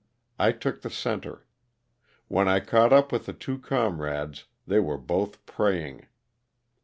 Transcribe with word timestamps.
I 0.39 0.51
took 0.51 0.81
the 0.81 0.89
center. 0.89 1.45
When 2.27 2.47
I 2.47 2.59
caught 2.59 2.91
up 2.91 3.11
with 3.11 3.27
the 3.27 3.33
two 3.33 3.59
comrades 3.59 4.45
they 4.65 4.79
were 4.79 4.97
both 4.97 5.45
praying. 5.45 6.07